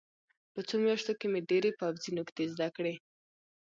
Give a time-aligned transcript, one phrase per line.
[0.53, 2.93] په څو میاشتو کې مې ډېرې پوځي نکتې زده کړې